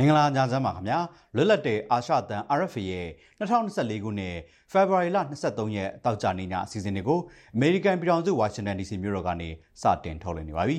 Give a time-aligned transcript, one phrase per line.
[0.00, 0.98] မင်္ဂလာညချမ်းပါခင်ဗျာ
[1.34, 3.08] လွတ်လပ်တဲ့အာရှတန် RFA ရဲ့
[3.40, 4.36] 2024ခုနှစ်
[4.72, 7.20] ဖေဖော်ဝါရီလ23ရက်တောက်ကြနေ့ညအစီအစဉ်တွေကို
[7.54, 9.48] အမေရိကန်ပြည်ထောင်စုဝါရှင်တန် DC မြို့တော်ကနေ
[9.82, 10.76] စတင်ထုတ်လွှင့်နေပါပြီ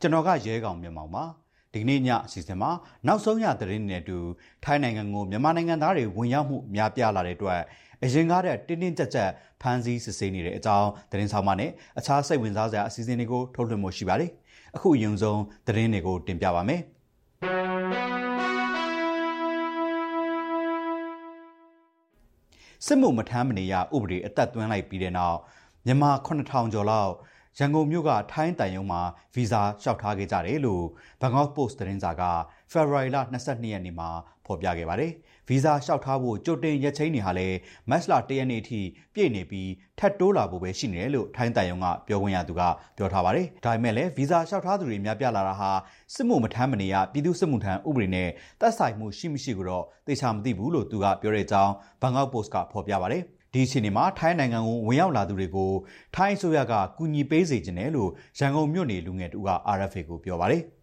[0.00, 1.24] ကျွန်တော်ကရဲကောင်မြန်မာပါ
[1.74, 2.70] ဒီကနေ့ညအစီအစဉ်မှာ
[3.06, 4.18] နောက်ဆုံးရသတင်းတွေနဲ့အတူ
[4.64, 7.60] ထိုင်းနိုင်ငံကိုမြန်မာနိုင်ငံသားတွေဝင်ရောက်မှုများပြားလာတဲ့အတွက်
[8.04, 9.30] အရင်ကားတဲ့တင်းတင်းကြပ်ကြပ်
[9.62, 14.30] ဖမ်းဆီးစစ်ဆေးနေတဲ့အကြောင်းသတင်းဆောင်ပါနဲ့အခြားစိတ်ဝင်စားစရာအစီအစဉ်တွေကိုထုတ်လွှင့်မှုရှိပါတယ်။
[14.76, 16.80] အခုအရင်ဆုံးသတင်းတွေကိုတင်ပြပါမယ်။
[22.86, 25.38] စစ်မှုမထမ်းမနေရဥပဒေအသက်သွင်းလိုက်ပြီးတဲ့နောက်
[25.86, 27.12] မြန်မာ9000ကျော်လောက်
[27.58, 29.00] ရန်ကုန်မြို့ကထိုင်းတန်ယုံမှာ
[29.34, 30.84] ဗီဇာလျှောက်ထားခဲ့ကြတယ်လို့
[31.20, 32.22] ဘန်ကောက်ပို့စ်သတင်းစာက
[32.72, 34.10] ဖေဖော်ဝါရီလ22ရက်နေ့မှာ
[34.46, 35.12] ဖော်ပြခဲ့ပါတယ်။
[35.48, 37.56] ဗီဇာလျှောက်ထားဖို့ကြိုတင်ရက်ချိန်တွေဟာလည်း
[37.90, 38.80] မတ်လ1ရက်နေ့အထိ
[39.14, 42.62] ပြည့်နေပြီးထပ်တိုးလာဖို့ပဲရှိနေတယ်လို့ထိုင်းတန်ယုံကပြောခွင့်ရသူက
[42.96, 45.70] ပြောထားပါတယ်။ဒါပေမဲ့လည်းဗီဇာလျှောက်ထားသူတွေများပြားလာတာဟာ
[46.14, 48.28] စစ်မှုမထမ်းမနေရပြည်သူ့စစ်မှုထမ်းဥပဒေနဲ့
[48.60, 55.72] သက်ဆိုင်မှုရှိမရှိကိုတော့သိချာမသိဘူးလို့သူကပြောတဲ့အကြောင်းဘန်ကောက်ပို့စ်ကဖော်ပြပါတယ်။ ဒီအချိန်မှာထိုင်းနိုင်ငံကိုဝင်ရောက်လာသူတွေကို
[56.14, 60.62] ထိုင်းအစိုးရကကူညီပေးစေခြင်းတယ်လို့ရန်ကုန်မြို့နေလူငယ်တူက RFA ကိုပြောပါတယ်။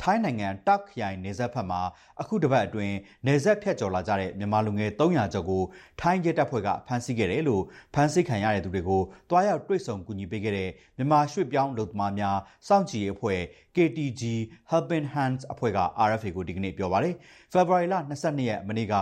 [0.00, 1.80] ထိုင်းနိုင်ငံတက်ခရိုင်နေဆက်ဖက်မှာ
[2.20, 5.62] အခုတစ်ပတ်အတွင်းနေဆက်ဖြတ်ကျော်လာကြတဲ့မြန်မာလူငယ်300ကျော်ကို
[6.00, 7.62] ထိုင်းရဲတပ်ဖွဲ့ကဖမ်းဆီးခဲ့တယ်လို့
[7.94, 13.40] ဖမ်းဆီးခံရတဲ့သူတွေကိုတွားရောက်တွေ့ဆုံကူညီပေးခဲ့တဲ့မြန်မာရွှေ့ပြောင်းလူသမားများစောင့်ကြည့်ရေးအဖွဲ့
[13.76, 14.22] KTG
[14.70, 17.14] Helping Hands အဖွဲ့က RFA ကိုဒီကနေ့ပြောပါတယ်။
[17.52, 18.94] ဖေဖော်ဝါရီလ22ရက်မနေ့က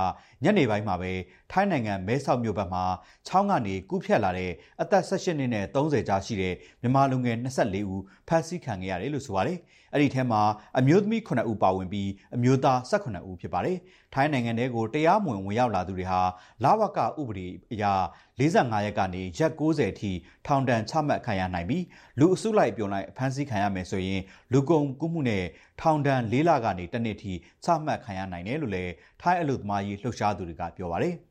[0.45, 1.13] ညနေပိုင်းမှာပဲ
[1.53, 2.85] ထိုင်းနိုင်ငံမဲဆောက်မြို့ဘက်မှာ
[3.27, 9.59] ချောင်းကနေကူးဖြတ်လာတဲ့အသက်18နှစ်နဲ့30ကြားရှိတဲ့မြန်မာလူငယ်24ဦးဖမ်းဆီးခံခဲ့ရတယ်လို့ဆိုပါတယ်။
[9.93, 10.43] အဲ့ဒီထဲမှာ
[10.79, 13.79] အမျိုးသမီး9ဦးပါဝင်ပြီးအမျိုးသား18ဦးဖြစ်ပါတယ်။
[14.15, 16.21] ထိုင်းနိုင်ငံထဲကိုတရားမဝင်ဝင်ရောက်လာသူတွေဟာ
[16.65, 17.85] လာဝကဥပဒေအရ
[18.39, 20.13] 45ရက်ကနေရက်90အထိ
[20.47, 21.85] ထောင်ဒဏ်ချမှတ်ခံရနိုင်ပြီး
[22.19, 24.21] လူအစုလိုက်ပြုံလိုက်ဖမ်းဆီးခံရမယ်ဆိုရင်
[24.53, 25.45] လူကုန်ကူးမှုနဲ့
[25.81, 27.33] ထောင်ဒဏ်၄လကနေတစ်နှစ်ထိ
[27.65, 28.93] ချမှတ်ခံရနိုင်တယ်လို့လည်း
[29.23, 31.17] ထိုင်းအလို့သမားကြီးလှုပ်ရှားသူတွေကပြောပါတယ်။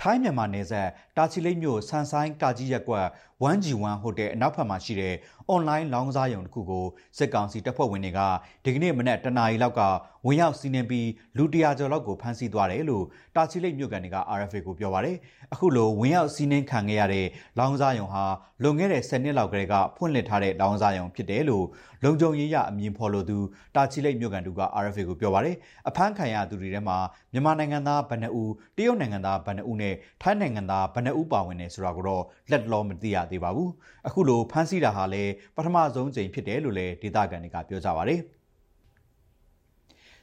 [0.00, 3.06] ထိုင်းမြန်မာနယ်စပ်တာချီလိတ်မြို့ဆန်ဆိုင်ကာကြီးရက်ကွက်
[3.44, 5.14] 1G1 ဟိုတယ်အနောက်ဘက်မှာရှိတဲ့
[5.48, 6.84] အွန်လိုင်းလောင်းကစားရုံတစ်ခုကို
[7.18, 8.20] စစ်ကောင်စီတပ်ဖွဲ့ဝင်တွေက
[8.64, 9.80] ဒီကနေ့မနက်တနာရီလောက်က
[10.26, 13.04] ဝင်ရောက်စီးနင်းပြီးလူတရာကျော်လောက်ကိုဖမ်းဆီးသွားတယ်လို့
[13.36, 15.16] တာချီလိတ်မြို့ကန်တွေက RFA ကိုပြောပါတယ်။
[15.52, 17.26] အခုလိုဝင်ရောက်စီးနင်းခံခဲ့ရတဲ့
[17.58, 18.24] လောင်းကစားရုံဟာ
[18.62, 21.64] လွန်ခဲ့တဲ့10နှစ်လောက်ကတည်းကဖွင့်လှစ်ထားတဲ့လောင်းကစားရုံဖြစ်တယ်လို့
[22.04, 23.38] လုံခြုံရေးရအမည်ဖော်လို့သူ
[23.76, 25.56] တာချီလိတ်မြို့ကန်တူက RFA ကိုပြောပါတယ်။
[25.88, 26.98] အဖမ်းခံရသူတွေထဲမှာ
[27.32, 33.70] မြန်မာနိုင်ငံသားဗဏ္ဍဦးတရုတ်နိုင်ငံသားဗဏ္ဍဦးနဲ့ထိုင်းနိုင်ငံသားဗဏ္ဍဦးပါဝင်နေဆိုတာကိုတော့လက်လောမသိရသေးပါဘူး။
[34.06, 38.20] အခုလိုဖမ်းဆီးတာဟာလည်းပထမဆုံးကြိမ်ဖြစ်တယ်လို့လည်းဒေသခံတွေကပြောကြပါတယ်။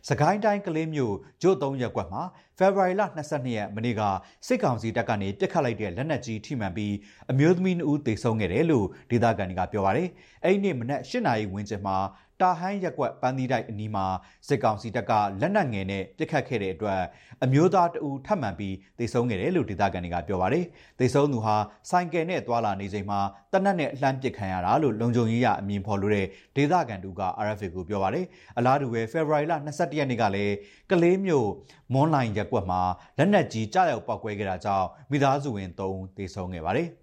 [0.10, 2.24] စကိုင်းတိုင်းကလေးမြို့ဂျို့သုံးရက်ကွက်မှာ
[2.58, 4.02] ဖေဖော်ဝါရီလ22ရက်မနေ့က
[4.48, 6.94] စစ်ကောင်စီတပ်ကနေပြစ်ခတ်လိုက်တဲ့လက်နက်ကြီးထိမှန်ပြီး
[7.32, 10.10] အမျိုးသမီး2ဦးသေဆုံးခဲ့တယ်လို့ဒေသခံတွေကပြောပါတယ်။
[10.44, 11.98] အဲ့ဒီနေ့မနက်၈နာရီဝန်းကျင်မှာ
[12.42, 14.06] တာဟန်းရက်ကွက်ပန်းသီးတိုက်အနီးမှာ
[14.48, 15.12] စစ်ကောင်စီတပ်က
[15.42, 17.02] လက်နက်ငယ်နဲ့ပစ်ခတ်ခဲ့တဲ့အတွက်
[17.44, 20.66] အမျိုးသားတဦးထပ်မံပြီးသေဆုံးခဲ့တယ်လို့ဒေသခံတွေကပြောပါတယ်။
[21.00, 21.56] သေဆုံးသူဟာ
[21.90, 23.20] ဆိုင်ကယ်နဲ့သွာလာနေချိန်မှာ
[23.54, 28.26] တနက်နဲ့လှမ်းပစ်ခံရတာလို့လုံခြုံရေးရအမည်ဖော်လို့တဲ့ဒေသခံတူက RFA ကိုပြောပါတယ်။
[28.58, 30.54] အလားတူပဲဖေဖော်ဝါရီလ22ရက်နေ့ကလည်း
[30.92, 31.50] ကလေးမျိုး
[31.94, 32.82] မွန်လိုင်းရက်ကွက်မှာ
[33.18, 36.90] လက်နက်ကြီးကြားရောက်ပောက်ကွဲခဲ့တာကြောင့်မိသားစုဝင်3ဦးသေဆုံးခဲ့ပါတယ်။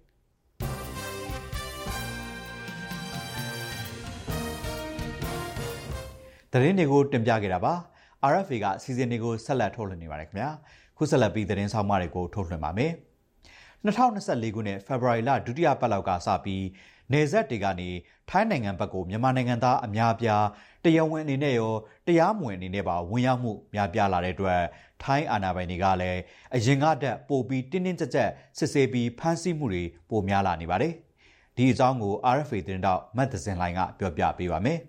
[6.53, 7.73] သတင်းတွေကိုတင်ပြခဲ့တာပါ
[8.31, 10.49] RFA ကစီစဉ်တွေကိုဆက်လက်ထုတ်လွှင့်နေပါတယ်ခင်ဗျာ
[10.97, 12.91] ခုဆက်လက်ပြီးသတင်းဆောင်မတွေကိုထုတ်လွှင့်ပါမယ်
[13.85, 16.65] 2024ခုနှစ်ဖေဖော်ဝါရီလဒုတိယပတ်လောက်ကစပြီး
[17.13, 17.89] နေဆက်တွေကနေ
[18.29, 20.45] ထိုင်းနိုင်ငံဘက်ကိုမြန်မာနိုင်ငံသားအများပြား
[20.83, 21.73] တရားဝင်အနေနဲ့ရော
[22.07, 24.61] တရားမဝင်အနေနဲ့ပါဝင်ရောက်မှုများပြားလာတဲ့အတွက်
[25.03, 26.19] ထိုင်းအာဏာပိုင်တွေကလည်း
[26.55, 30.93] အရင်ကတည်းကပိုပြီးတင်းတင်းကြပ်ကြပ်စစ်ဆေးပြီးဖမ်းဆီးမှုတွေပိုများလာနေပါတယ်
[31.55, 34.79] ဒီအကြောင်းကို RFA သတင်းတောက်မတ်သစင်လိုင်းကပြောပြပေးပါမယ်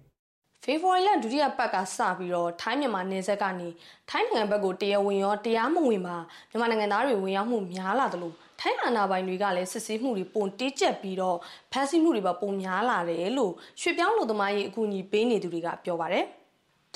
[0.64, 3.68] ဖေဖော်ဝါရီလဒုတိယပတ်ကစပြီးတော့ထိုင်းမြန်မာနယ်စပ်ကနေ
[4.10, 6.16] ထိုင်းနိုင်ငံဘက်ကိုတရားဝင်ရောတရားမဝင်ပါ
[6.50, 11.38] မြန်မာနိုင်ငံသားတွေဝင်ရောက်မှုများလာသလိုထိုင်းအာဏာပိုင်တွေကလည်းစစ်ဆေးမှုတွေပုံတေးကျက်ပြီးတော့
[11.72, 16.24] ဖမ်းဆီးမှုတွေပါပုံများလာတယ်လို့ရွှေပြောင်းလူသမားရေးအကူအညီပေးနေသူတွေကပြောပါတယ်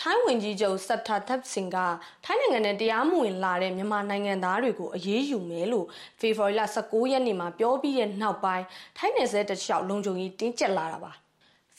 [0.00, 1.76] ထိုင်းဝင်ကြီးချုပ်စက်တာတပ်စင်က
[2.24, 5.86] ထိုင်းနိုင်ငံနဲ့တရားမဝင်လာတဲ့မြန်မာနိုင်ငံသားတွေကိုအရေးယူမယ်လို့
[6.20, 8.64] ဖေဖော်ဝါရီလ19ရက်နေ့မှာပြောပြီးတဲ့နောက်ပိုင်း
[8.98, 11.12] ထိုင်းနယ်စပ်တလျှောက်လုံခြုံရေးတင်းကျပ်လာတာပါ။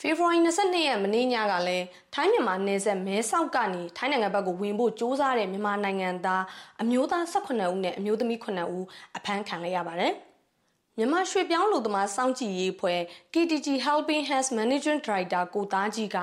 [0.02, 6.44] ဖေဖော်ဝါရီ22ရက်မနေ့ညကလည်းထိုင်းမြန်မာနယ်စပ်မဲဆောက်ကနေထိုင်းနိုင်ငံဘက်ကိုဝင်ဖို့ကြိုးစားတဲ့မြန်မာနိုင်ငံသား
[6.82, 8.86] အမျိုးသား18ဦးနဲ့အမျိုးသမီး9ဦး
[9.16, 10.12] အဖမ်းခံလိုက်ရပါတယ်။
[10.98, 13.00] မြန်မာရွှေပြောင်းလူသမားစောင့်ကြည့်ရေးဖွဲ့
[13.32, 16.16] KTG Helping Hands Managing Director ကိုသားကြီးက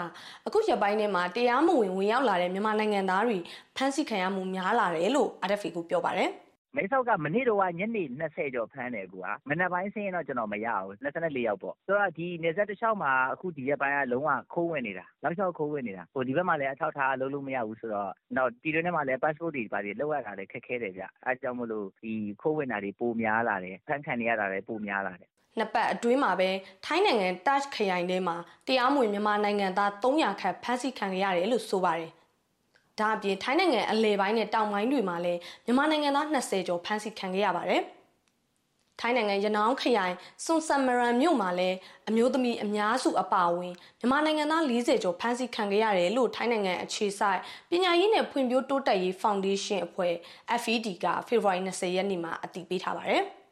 [0.48, 3.38] အခုရက်ပိုင်းထဲမှာတရားမဝင်ဝင်ရောက်လာတဲ့မြန်မာနိုင်ငံသားတွေ
[3.76, 6.32] ဖမ်းဆီးခံရမှုများလာတယ်လို့ RFA ကိုပြောပါတယ်။
[6.76, 9.08] မဲဆောက်ကမနေ့တုန်းကညနေ၂၀ကျော်ဖမ်းတယ်။
[9.50, 26.50] မနက်ပိုင်းစာရင်းတော့ကျနော်မရဘူး။၂၄ယောက်ပေါ့။ဆိုတော့ဒီနယ်စပ်တလျှောက်မှာအခုဒီရက်ပိုင်းကလုံးဝခိုးဝင်နေတာ။တောက်လျှောက်ခိုးဝင်နေတာ။ဒီဘက်မှာလည်းအထောက်အထားလုပ်လို့မရဘူးဆိုတော့နောက်ပြည်တွင်းထဲမှာလည်း passport တွေဘာတွေလုပ်ရတာလည်းခက်ခဲတယ်ဗျ။အဲဒါကြောင့်မို့လို့ဒီခိုးဝင်တာတွေပိုများလာတယ်။အဖမ်းခံနေရတာလည်းပိုများလာတယ်။နှစ်ပတ်အတွင်းမှာပဲ
[26.86, 28.36] ထိုင်းနိုင်ငံတာ့ခရိုင်ထဲမှာ
[28.68, 32.12] တရားမဝင်မြန်မာနိုင်ငံသား300ခန့်ဖမ်းဆီးခံရတယ်လို့ဆိုပါတယ်။
[33.00, 37.84] ဒါအပြင်ထိုင်းနိုင်ငံအလဲပိုင်းနဲ့တောင်ပိုင်းတွေမှာလည်းမြန်မာနိုင်ငံသား20ကျော်ဖမ်းဆီးခံခဲ့ရပါတယ်။
[39.00, 40.16] ထိုင်းနိုင်ငံရနောင်းခရိုင်
[40.46, 41.78] စွန်ဆမ်မရန်မြို့မှာလည်း
[42.10, 47.40] အမျိုးသမီးအများစုအပါအဝင်မြန်မာနိုင်ငံသား40ကျော်ဖမ်းဆီးခံခဲ့ရတယ်လို့ထိုင်းနိုင်ငံအခြေစိုက်
[47.70, 50.14] ပညာရေးနဲ့ဖွံ့ဖြိုးတိုးတက်ရေးဖောင်ဒေးရှင်းအဖွဲ့
[50.62, 53.24] FED ကဖေဖော်ဝါရီ20ရက်နေ့မှာအတည်ပြုထားပါတယ်။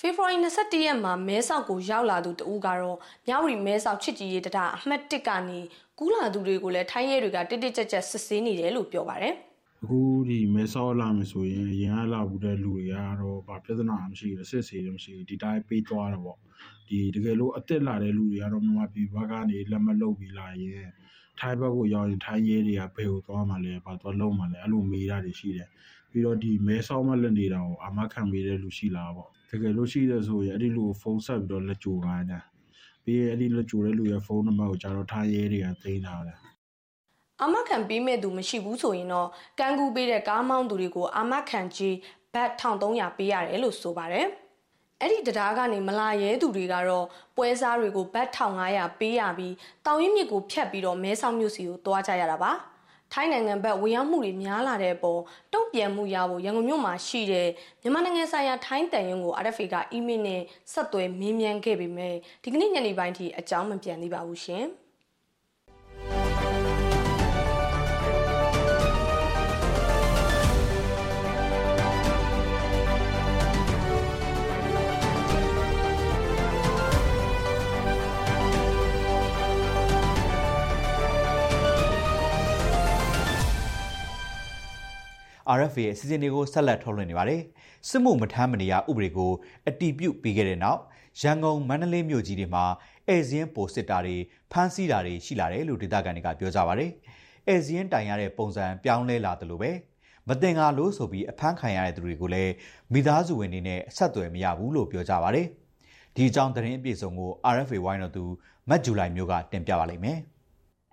[0.00, 5.58] ဖေဖော်ဝါရီ21ရက်မှာမဲဆောက်ကိုရောက်လာသူတဦးကတော့မြဝတီမဲဆောက်ချစ်ကြည်ရေးတရအမှတ်1ကနေ
[5.98, 9.34] ကူးလာသူတွေကိုလည်းထိုင်းရဲတွေကတိတိကျကျစစ်ဆေးနေတယ်လို့ပြောပါတယ်။
[9.82, 16.38] အခုဒီမဲဆောက်လာမယ်ဆိုရင်အရင်ကလာဘူးတဲ့လူတွေကတော့ဘာပြဿနာမှမရှိဘူးစစ်ဆေးတယ်မရှိဘူးဒီတိုင်းပေးသွားတယ်ပေါ့
[16.88, 20.88] ဒီတကယ်လို့အစ်စ်လာတဲ့လူတွေကတော့မြန်မာပြည်ဘက်ကနေလက်မလုပ်ပြီးလာရင်
[21.40, 25.68] ထိုင်းဘက်ကိုရောက်ရင်ထိုင်းရဲတွေကဘယ်ကိုသွားမှလဲဘာသွားလုံးမှလဲအဲ့လိုမေးတာတွေရှိတယ်
[26.10, 32.44] ပြီးတော့ဒီမဲဆောက်မှလက်နေတာကိုအာမခံပေးတဲ့လူရှိလားပေါ့ တကယ်လို့ရှိတယ်ဆိုရင်အဲ့ဒီလူကိုဖုန်းဆက်ပြီးတော့လက်ကြိုခိုင်းတယ်
[33.04, 36.38] ပြီးရင်အဲ့ဒီလက်ကြိုတဲ့လူရဲ့ဖုန်းနံပါတ်ကိုကျတော့ထားရဲတွေကသိမ်းထားတယ်
[37.42, 39.28] အာမခံပေးမဲ့သူမရှိဘူးဆိုရင်တော့
[39.58, 41.96] ကန်းကူးပေးတဲ့ကားမောင်းသူတွေကိုအာမခံကြီး
[42.34, 44.26] ဘတ်1300ပေးရတယ်လို့ဆိုပါတယ်။
[45.00, 47.06] အဲ့ဒီတရားကနေမလာရဲသူတွေကတော့
[47.36, 49.54] ပွဲစားတွေကိုဘတ်1500ပေးရပြီး
[49.86, 52.52] တောင်ရင်မြစ်ကိုဖြတ်ပြီးတော့မဲဆောက်မြို့စီကိုသွားကြရတာပါ။
[53.12, 55.20] ထိုင်းနိုင်ငံဘက်ဝင်ရောက်မှုတွေများလာတဲ့အပေါ်
[55.52, 57.48] တုံ့ပြန်မှုရဖို့ရန်ကုန်မြို့မှာရှိတဲ့
[57.82, 60.42] မြန်မာနိုင်ငံဆိုင်ရာထိုင်းတန်ယုံကို RFA ကအီးမေးလ်နဲ့
[60.72, 64.66] ဆက်သွယ်မေးမြန်းခဲ့ပေမဲ့ဒီကနေ့ညနေပိုင်းထိအကြောင်းမပြန်သေးပါဘူးရှင်။
[85.58, 87.40] RFA ရဲ့အစီအစဉ်တွေကိုဆက်လက်ထုတ်လွှင့်နေပါတယ်။
[87.88, 89.32] စစ်မှုမထမ်းမနေရဥပဒေကို
[89.68, 90.80] အတီးပြုတ်ပြီးခဲ့တဲ့နောက်
[91.22, 92.64] ရန်ကုန်မန္တလေးမြို့ကြီးတွေမှာ
[93.08, 94.16] အဲဇင်းပိုစစ်တာတွေ
[94.52, 96.90] ဖမ်းဆီးတာတွေရှိလာတယ်လို့ဒေသခံတွေကပြောကြပါတယ်။
[97.48, 99.70] အဲဇင်းတိုင်ရတဲ့ပုံစံပြောင်းလဲလာတယ်လို့ပဲ
[100.28, 102.52] မတင်ကားလို့ဆိုပြီးအဖမ်းခံရတဲ့သူတွေကိုလည်း
[102.92, 105.46] မိသားစုဝင်တွေနဲ့အဆက်အသွယ်မရဘူးလို့ပြောကြပါတယ်။
[106.14, 108.24] ဒီအကြောင်းသတင်းအပြည့်စုံကို RFA ဝိုင်းတော်သူ
[108.68, 110.18] မတ်ဂျူလိုက်မျိုးကတင်ပြပါလိမ့်မယ်။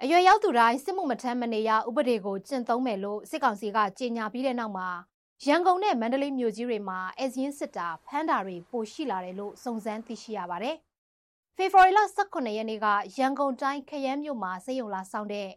[0.06, 4.90] အရွယ်ရောက်သူတိုင်းစစ်မှုမထမ်းမနေရဥပဒေကိုကျင့်သုံးမယ်လို့စစ်ကောင်စီကကြေညာပြီးတဲ့နောက်မှာ
[5.46, 10.76] ရန်ကုန်နဲ့မန္တလေးမြို့ကြီးတွေမှာအစင်းစစ်တာဖမ်းတာတွေပိုရှိလာတယ်လို့စုံစမ်းသိရှိရပါတယ်။
[11.56, 15.50] ဖေဖော်ဝါရီလ18ရက်နေ့ကရန်ကုန်တိုင်းခရမ်းမြို့မှာစေယုံလာဆောင်တဲ့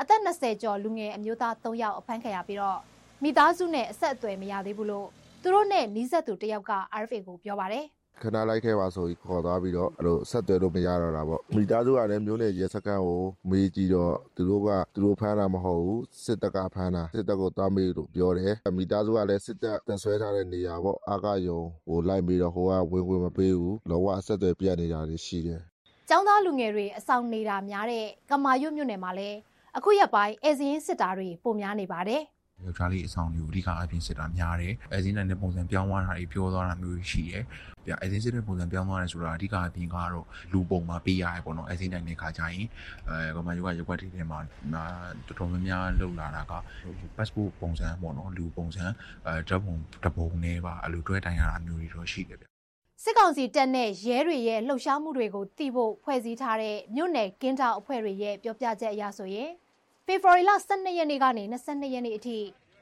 [0.00, 2.78] အသက်20ကျော်လူငယ်အမျိုးသား3ယောက်အဖမ်းခံရပြီးတော့
[3.22, 5.08] မိသားစုနဲ့အဆက်အသွယ်မရသေးဘူးလို့
[5.42, 6.72] သူတို့နဲ့နီးစပ်သူတယောက်က
[7.02, 7.86] RFA ကိုပြောပါတယ်။
[8.20, 25.60] ခဏလိုက်ခဲ့ပါဆိုပြီးခေါ်သွားပြီးတော့အဲ့လိုဆက်သွယ်လို့မရတော့တာပေါ့မိသားစုကလည်းမျိုးနယ်ရဲစခန်းကိုမေးကြည့်တော့သူတို့ကသူတို့ဖမ်းတာမဟုတ်ဘူးစစ်တပ်ကဖမ်းတာစစ်တပ်ကိုသွားမေးလို့ပြောတယ်မိသားစုကလည်းစစ်တပ်တက်ဆွဲထားတဲ့နေရာပေါ့အာကယုံဟိုလိုက်ပြီးတော့ဟိုကဝင်ဝင်မပေးဘူးလောကဆက်သွယ်ပြတ်နေတာတွေရှိတယ်
[26.08, 29.38] ကျောင်းသားလူငယ်တွေအဆောင်နေတာများတဲ့ကမာရွတ်မြို့နယ်မှာလည်း
[29.76, 32.22] အခုရက်ပိုင်းအဲဇင်းစစ်တာတွေပုံများနေပါတယ်
[32.64, 37.42] ယောက်ျားလေးအဆောင်တွေကိုအဓိကအပြင်စစ်တာများတယ်အဲဇင်းနဲ့ပုံစံပြောင်းသွားတာတွေပြောသွားတာမျိုးရှိတယ်
[37.86, 42.66] ဗျအဲဇင်းစစ်တဲ့ပုံစံပြောင်းသွားတယ်ဆိုတာအဓိကအပြင်ကတော့လူပုံမှာပေးရတယ်ပေါ့နော်အဲဇင်းတိုင်းတဲ့ခါကျရင်
[43.08, 44.38] အဲကမ္ဘာယူကရုပ်ွက်တွေထဲမှာ
[44.74, 46.54] တော်တော်များများလှုပ်လာတာက
[47.16, 48.84] passport ပုံစံပေါ့နော်လူပုံစံ
[49.26, 52.46] အဲဓာတ်ပုံတပုံနဲ့ပါအဲ့လိုတွဲတိုင်ရတာမျိုးတွေတော့ရှိတယ်ဗျ
[53.04, 59.50] စစ်ကောင်စီတပ်နဲ့ရဲတွေရဲ့လှုပ်ရှားမှုတွေကိုသိဖို့ဖွဲ့စည်းထားတဲ့မြို့နယ်ကင်းတောင်အဖွဲ့တွေရဲ့ပြောပြချက်အရဆိုရင်
[60.12, 62.38] ဖေဖော်ဝါရီလ12ရက်နေ့ကနေ22ရက်နေ့အထိ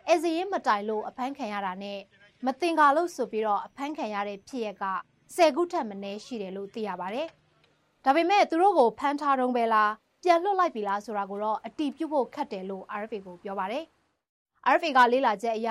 [0.08, 2.00] အဲဇရင်မတိုင်လို့အဖမ်းခံရတာနဲ့
[2.46, 4.86] မတင်ကာလို့ဆိုပြီးတော့အဖမ်းခံရတဲ့ဖြစ်ရက်က
[5.26, 7.28] 10ခုထက်မနည်းရှိတယ်လို့သိရပါတယ်။
[8.04, 13.84] ဒါပေမဲ့သူတို့ကိုဖမ်းထားတုံးပဲလားပြန်လွှတ်လိုက်ပြီလားဆိုတာကိုတော့အတိပြုဖို့ခက်တယ်လို့ RFA ကိုပြောပါတယ်။
[14.72, 15.70] RFA ကလေးလာချက်အရ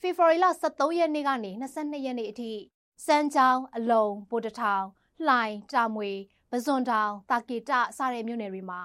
[0.00, 2.52] ဖေဖော်ဝါရီလ23ရက်နေ့ကနေ22ရက်နေ့အထိ
[3.06, 4.84] စမ်းချောင်းအလုံဗိုလ်တထောင်
[5.26, 6.10] လှိုင်တာမွေ
[6.50, 8.82] ပဇွန်တောင်တာကေတစတဲ့မြို့နယ်တွေမှာ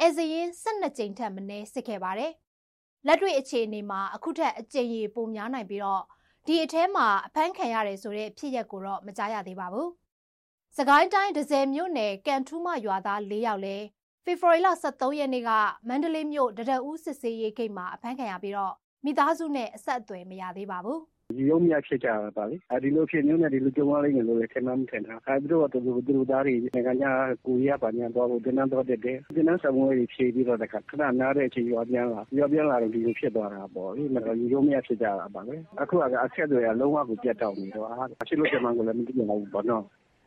[0.00, 2.32] အဲဇရင်12ကြိမ်ထက်မနည်းစစ်ခဲ့ပါတယ်။
[3.06, 6.02] လက်တွေ့အခြေအနေမှာအခုထက်အကြိမ်ရေပိုများနိုင်ပြီးတော့
[6.46, 9.88] ဒီအထဲမှာအဖမ်းခံရတယ်ဆိုတဲ့ဖြစ်ရက်ကိုတော့မကြားရသေးပါဘူး။
[10.76, 13.76] စကိုင်းတိုင်းဒဇယ်မြို့နယ်ကန်ထူးမရွာသား၄ယောက်လဲ
[14.24, 15.50] ဖေဖော်ဝါရီလ23ရက်နေ့က
[15.88, 18.74] မန္တလေးမြို့ဒဒဦးစစ်စေးရေးဂိတ်မှာအဖမ်းခံရပြီးတော့
[19.04, 21.00] မိသားစုနဲ့အဆက်အသွယ်မရသေးပါဘူး
[21.36, 39.84] ဒီရုံးမြဖြစ်ကြတာပါလေအဲဒီလိုဖြစ်မျိုးနဲ့ ဒီလိုကြုံရလိမ့်မယ်လို့လည်း ထင်မှမထင်တာအဲဒီတော့သူတို့သူတို့သားတွေ နိုင်ငံခြား ကိုရီးယားပါညာတော့ဒီနန်းတော့တဲ့တဲ့ဒီနန်းဆောင်ဝေးဖြည့်ပြီးတော့တခါခဏနားတဲ့အချိန်ရောပြန်လာရောပြန်လာတော့ ဒီလိုဖြစ်သွားတာပေါ့လေမတော်ဒီရုံးမြဖြစ်ကြတာပါလေအခုက အဆက်တွေကလုံးဝကို ပြတ်တောက်နေတော့အားအဖြစ်လို့ပြန်မှကိုလည်း မသိနိုင်ဘူးပေါ့နော်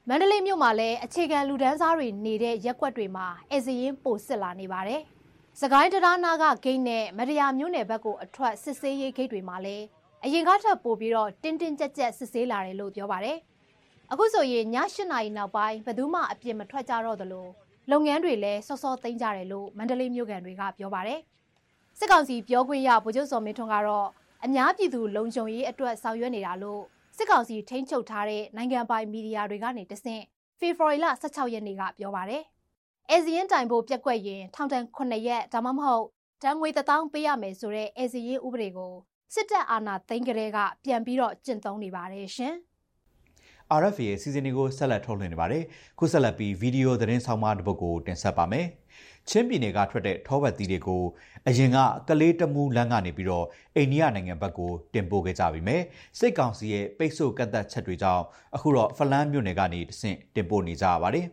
[0.10, 5.02] မန္တလေးမြို့မှာလည်း အခြေခံလူဒန်းစားတွေနေတဲ့ရက်ွက်တွေမှာအစရင်ပိုစစ်လာနေပါတယ်။
[5.62, 9.86] စကိုင်းတရားနာကဂိတ်နဲ့ မတရားမြို့နယ်ဘက်ကိုအထွက် စစ်ဆေးရေးဂိတ်တွေမှာလည်း
[10.26, 13.38] အရင်ကထပ်ပို့ပြီးတော့တင်းတင်းကြပ်ကြပ်စစ်ဆေးလာတယ်လို့ပြောပါတယ်။
[14.12, 17.48] အခုဆိုရင်ည၈နာရီနောက်ပိုင်းဘယ်သူမှအပြစ်မထွက်ကြတော့သလို
[17.92, 21.20] လုပ်ငန်းတွေလည်းစောစောသိမ်းကြတယ်လို့မန္တလေးမြို့ကန်တွေကပြောပါတယ်။
[22.00, 24.08] စစ်ကောင်စီပြောခွင့်ရဗိုလ်ချုပ်စောမင်းထွန်းကတော့
[24.46, 26.82] အများပြည်သူလုံခြုံရေးအတွက်ဆောင်ရွက်နေတာလို့
[27.18, 30.24] စစ်ကောင်စီထိန်းချုပ်ထားတဲ့နိုင်ငံပိုင်မီဒီယာတွေကနေတဆင့်
[30.60, 32.44] ဖေဖော်ဝါရီလ16ရက်နေ့ကပြောပါတယ်။
[33.10, 36.06] အဲဇီရင်တိုင်ဖို့ပြက်ကွက်ရင်ထောင်ဒဏ်9ရက်ဒါမှမဟုတ်
[36.44, 38.94] တန်ငွေ1000ပေးရမယ်ဆိုတဲ့အဲဇီရင်ဥပဒေကို
[39.36, 42.54] စစ်တပ်အာဏာသိမ်းကြတဲ့ကပြန်ပြီးတော့ကျင့်သုံးနေပါတယ်ရှင်။
[43.80, 45.64] RFA ရဲ့စီစဉ်တွေကိုဆက်လက်ထုတ်လွှင့်နေပါတယ်။
[46.00, 48.66] ခုဆက်လက်ပြီးဗီဒီယိုသတင်းဆောင်မတစ်ပုဒ်ကိုတင်ဆက်ပါမယ်။
[49.30, 51.04] ချင်းပြည်နယ်ကထွက်တဲ့ထောပတ်သီးတွေကို
[51.48, 53.46] အရင်ကကလေးတမူလမ်းကနေပြီးတော့
[53.76, 55.84] အိန္ဒိယနိုင်ငံဘက်ကိုတင်ပို့ခဲ့ကြပြီမယ်
[56.20, 58.24] စိတ်ကောင်စီရဲ့ပိတ်ဆို့ကန့်သက်ချက်တွေကြောင့်
[58.56, 61.26] အခုတော့ဖလန်းမြို့နယ်ကနေတဆင့်တင်ပို့နေကြရပါတယ်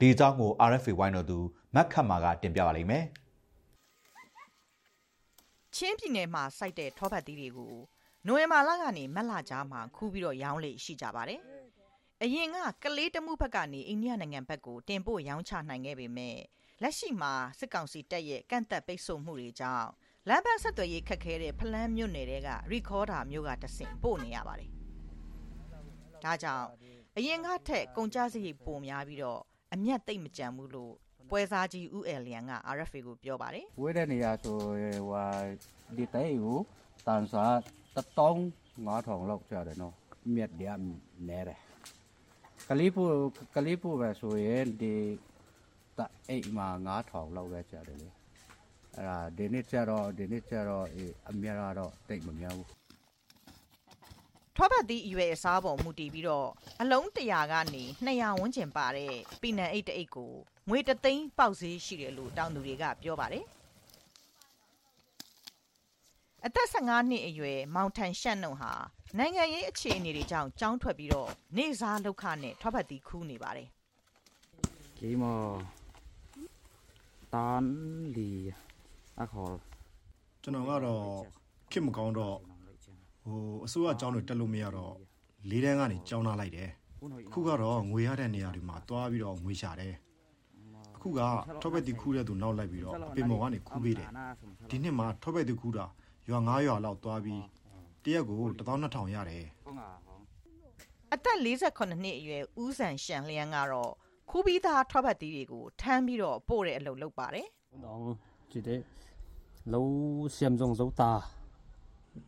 [0.00, 1.38] ဒီအကြောင်းကို RFA ဝိုင်းတော်သူ
[1.74, 3.04] မတ်ခတ်မာကတင်ပြပါလိမ့်မယ်
[5.76, 7.74] ချင်းပြည်နယ်မှာစိုက်တဲ့ထောပတ်သီးတွေကို
[8.26, 11.40] နိုဝင်ဘာလကနေမတ်လကြားမှာခူးပြီးတော့ရောင်းလေရှိကြပါတယ်
[12.22, 16.38] အရင်ကကလေးတမှုဘက်ကနေအိန္ဒိယနိုင်ငံဘက်ကိုတင်ပို့ရောင်းချနိုင်ခဲ့ပေမဲ့
[16.82, 19.88] လက်ရှိမှာစစ်ကောင်စီတပ်ရဲ့ကန့်သက်ပိတ်ဆို့မှုတွေကြောင့်
[20.28, 24.70] လမ်းပန်းဆက်သွယ်ရေးခက်ခဲတဲ့ဖလန်းမြို့နယ်တွေကရီခေါ်ဒါမျိုးကတဆင့်ပို့နေရပါတယ်။
[26.24, 26.66] ဒါကြောင့်
[27.16, 29.40] အရင်ကထက်ကုန်ကြစရိတ်ပိုများပြီးတော့
[29.74, 30.94] အမျက်သိမ့်မကြံဘူးလို့
[31.32, 35.26] ပွဲစားကြီးဦးအယ်လျန်က RFA ကိုပြောပါတယ်။ဝဲတဲ့နေရာဆိုဟို
[35.96, 36.58] ဒီတဲကို
[37.06, 37.44] တန်စာ
[37.96, 38.44] တတောင်း
[38.86, 39.94] ငါးထောင်လောက်ကျတယ်နော်။
[40.34, 40.78] မြက်တယ်
[41.28, 41.60] နဲတယ်။
[42.68, 43.12] ကလေးပို့
[43.56, 44.94] ကလေးပို့ပဲဆိုရင်ဒီ
[45.98, 48.08] တအိတ်မှာ9000လောက်ပဲကျတယ်လေ
[48.96, 50.86] အဲ့ဒါဒီနေ့ကျတော့ဒီနေ့ကျတော့
[51.30, 52.68] အများတော့တိတ်မများဘူး
[54.56, 56.48] ထောပတ်သီးအရွယ်အစားပေါ်မူတည်ပြီးတော့
[56.80, 60.32] အလုံး100ကနေ200ဝန်းကျင်ပါတဲ့ပီနံအိတ်တအိတ်ကို
[60.68, 63.44] ငွေတသိန်းပေါက်ဈေးရှိတယ်လို့တောင်သူတွေကပြောပါတယ်
[66.46, 68.72] အသက်15နှစ်အရွယ်မောင်ထန်ရှန့်နှုံဟာ
[69.18, 73.68] နိုင်ငံရေးအခြေအနေတွေကြောင့်ကြောင်းထွက်ပြီးတော့နေစားလောက်ခနဲ့ထောပတ်သီးခူးနေပါတယ်
[75.00, 75.34] ဒီမှာ
[77.32, 77.66] တန်
[78.16, 78.30] လီ
[79.20, 79.54] အခေါ်
[80.42, 81.04] ကျွန်တော်ကတော့
[81.72, 82.36] ခစ်မကောင်းတော့
[83.22, 84.94] ဟိုအစိုးရအကြောင်းတွေတက်လို့မရတော့
[85.50, 86.70] လေးတန်းကနေကြောင်းလာလိုက်တယ်
[87.28, 89.94] အခုကတော့ငွေရတဲ့နေရာတွေမှာတွားပြီးတော့ငွေရှာတယ်
[90.96, 91.20] အခုက
[91.62, 94.08] ထောက်ပက်တီခူးတဲ့သူနောက်လိုက်ပြီးတော့အပင်မော်ကနေခူးပေးတယ်
[94.70, 95.86] ဒီနှစ်မှာထောက်ပက်တီခူးတာ
[96.28, 97.42] ရွာ9ရွာလောက်တွားပြီး
[98.04, 99.44] တရက်ကို12000ရတယ်
[101.14, 103.92] အသက်48နှစ်အရွယ်ဦးဆန်ရှန်လျန်းကတော့
[104.30, 107.46] ခူးပြီးသားထွက်ပတ်သီးတွေကိုထမ်းပြီးတော့ပို့တဲ့အလုပ်လုပ်ပါတယ်။
[107.84, 108.00] တော့
[108.50, 108.80] ဒီတဲ့
[109.72, 109.92] လုံး
[110.36, 111.10] ရှမ်စုံစုံတာ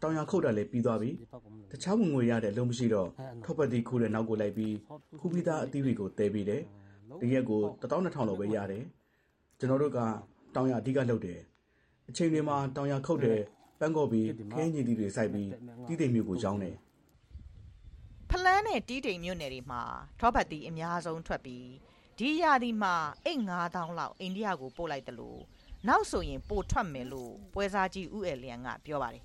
[0.02, 1.10] တောင်ရခုတ်တာလည်းပြီးသွားပြီ။
[1.70, 3.08] တခြားဝင်ငွေရတဲ့ အလုံးမရှိတော့
[3.44, 4.74] ထွက်ပတ်သီးခူးတဲ့နောက်ကိုလိုက်ပြီး
[5.20, 6.62] ခူးပြီးသားအသီးတွေကိုတဲပြီးတယ်။
[7.20, 8.84] တရက်ကို12000လောက်ပဲရတယ်။
[9.58, 9.98] ကျွန်တော်တို့က
[10.54, 11.40] တောင်ရအဓိကလုပ်တယ်။
[12.08, 13.40] အချိန်တွေမှာ တောင်ရခုတ်တယ်
[13.80, 15.50] ပန်းကော်ပြီးခင်းညီတီတွေစိုက်ပြီး
[15.86, 16.76] တီးတိမ်မျိုးကို ရောင်းတယ်
[18.30, 19.82] ဖလန်းနဲ့ တီးတိမ်မြို့နယ်တွေမှာ
[20.18, 21.66] ထောပတ်တီအများဆုံးထွက်ပြီး
[22.18, 25.40] ဒီရာသီမှာ အိတ်9000လောက် အိန္ဒိယကို ပို့လိုက်တယ်လို့
[25.88, 29.24] နောက်ဆိုရင် ပို့ထွက်မယ်လို့ ပွဲစားကြီး ဦးယ်လျံက ပြောပါတယ်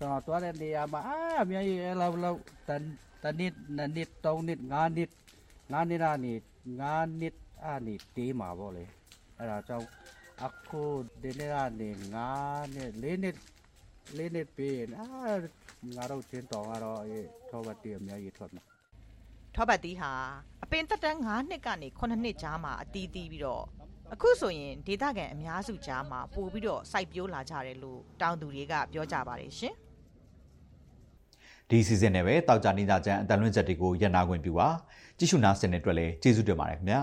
[0.00, 2.82] တော့တွားတဲ့နေရာမှာအာအများကြီးလောက်လောက်တန်
[3.22, 5.10] တနစ်နနစ်3နစ်5နစ်
[5.72, 6.32] 5နစ်ကနေ
[6.80, 8.84] 5နစ်အနေတေးမှာပေါ့လေ
[9.38, 9.88] အဲ့ဒါကြောင့်
[10.44, 10.82] အခု
[11.22, 11.88] ဒီနေ့ကနေ
[12.32, 13.36] 5နစ်4နစ်
[14.16, 15.06] 4နစ်ပေးအာ
[15.96, 17.00] ငါတို့ချင်းတော်ကတော့
[17.50, 18.62] ထောပတ်တီအများကြီးထွက်မှာ
[19.54, 20.12] ထောပတ်တီဟာ
[20.64, 23.64] အပင်တက်တန်း9နှစ်ကနေ9နှစ်ကြားမှာအတီးတီးပြီးတော့
[24.12, 29.74] အခုဆိုရင်ဒေသခံအများစုကြားမှာပို့ပြီးတော့စိုက်ပျိုးလာကြတယ်လို့တောင်သူတွေကပြောကြပါတယ်ရှင်
[31.70, 34.68] ဒီစီစဉ်နဲ့ပဲတောက်ကြနေကြချမ်းအတန်လွင့်ချက်တွေကိုရန်နာခွင့်ပြုပါ
[35.18, 37.00] ကြည့်ရှုနာဆင်တဲ့အတွက်လည်းကျေးဇူးတင်ပါတယ်ခင်ဗျာ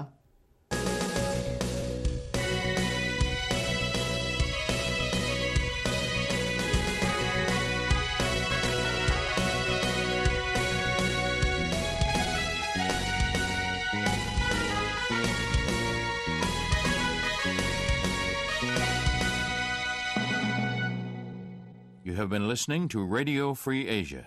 [22.05, 24.25] You have been listening to Radio Free Asia.